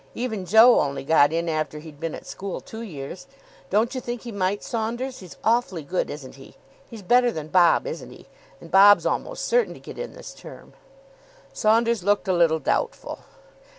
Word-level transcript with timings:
Even 0.15 0.47
Joe 0.47 0.79
only 0.79 1.03
got 1.03 1.31
in 1.31 1.47
after 1.47 1.77
he'd 1.77 1.99
been 1.99 2.15
at 2.15 2.25
school 2.25 2.59
two 2.59 2.81
years. 2.81 3.27
Don't 3.69 3.93
you 3.93 4.01
think 4.01 4.21
he 4.21 4.31
might, 4.31 4.63
Saunders? 4.63 5.19
He's 5.19 5.37
awfully 5.43 5.83
good, 5.83 6.09
isn't 6.09 6.37
he? 6.37 6.55
He's 6.89 7.03
better 7.03 7.31
than 7.31 7.49
Bob, 7.49 7.85
isn't 7.85 8.09
he? 8.09 8.25
And 8.59 8.71
Bob's 8.71 9.05
almost 9.05 9.45
certain 9.45 9.75
to 9.75 9.79
get 9.79 9.99
in 9.99 10.13
this 10.13 10.33
term." 10.33 10.73
Saunders 11.53 12.01
looked 12.03 12.27
a 12.27 12.33
little 12.33 12.57
doubtful. 12.57 13.19